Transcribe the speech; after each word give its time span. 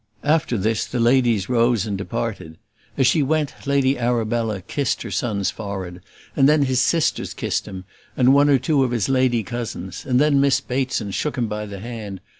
After 0.23 0.57
this 0.57 0.87
the 0.87 0.99
ladies 0.99 1.47
rose 1.47 1.85
and 1.85 1.95
departed. 1.95 2.57
As 2.97 3.05
she 3.05 3.21
went, 3.21 3.53
Lady 3.67 3.99
Arabella, 3.99 4.63
kissed 4.63 5.03
her 5.03 5.11
son's 5.11 5.51
forehead, 5.51 6.01
and 6.35 6.49
then 6.49 6.63
his 6.63 6.81
sisters 6.81 7.35
kissed 7.35 7.67
him, 7.67 7.85
and 8.17 8.33
one 8.33 8.49
or 8.49 8.57
two 8.57 8.83
of 8.83 8.89
his 8.89 9.09
lady 9.09 9.43
cousins; 9.43 10.03
and 10.03 10.19
then 10.19 10.41
Miss 10.41 10.59
Bateson 10.59 11.11
shook 11.11 11.37
him 11.37 11.47
by 11.47 11.67
the 11.67 11.81
hand. 11.81 12.19